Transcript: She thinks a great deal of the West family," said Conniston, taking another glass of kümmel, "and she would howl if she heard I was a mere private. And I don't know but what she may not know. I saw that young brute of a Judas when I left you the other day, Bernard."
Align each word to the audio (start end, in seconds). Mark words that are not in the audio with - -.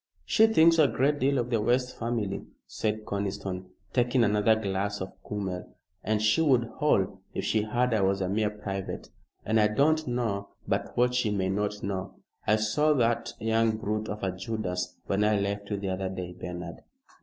She 0.25 0.47
thinks 0.47 0.79
a 0.79 0.87
great 0.87 1.19
deal 1.19 1.37
of 1.37 1.51
the 1.51 1.61
West 1.61 1.95
family," 1.95 2.47
said 2.65 3.05
Conniston, 3.05 3.67
taking 3.93 4.23
another 4.23 4.55
glass 4.55 4.99
of 4.99 5.13
kümmel, 5.23 5.75
"and 6.03 6.19
she 6.23 6.41
would 6.41 6.71
howl 6.79 7.21
if 7.35 7.45
she 7.45 7.61
heard 7.61 7.93
I 7.93 8.01
was 8.01 8.19
a 8.19 8.27
mere 8.27 8.49
private. 8.49 9.09
And 9.45 9.59
I 9.59 9.67
don't 9.67 10.07
know 10.07 10.49
but 10.67 10.97
what 10.97 11.13
she 11.13 11.29
may 11.29 11.49
not 11.49 11.83
know. 11.83 12.15
I 12.47 12.55
saw 12.55 12.93
that 12.95 13.33
young 13.39 13.77
brute 13.77 14.09
of 14.09 14.23
a 14.23 14.31
Judas 14.35 14.97
when 15.05 15.23
I 15.23 15.39
left 15.39 15.69
you 15.69 15.77
the 15.77 15.89
other 15.89 16.09
day, 16.09 16.33
Bernard." 16.33 16.77